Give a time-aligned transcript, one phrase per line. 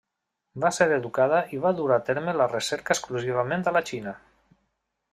[0.63, 4.19] Va ser educada i va dur a terme la recerca exclusivament a la Xina.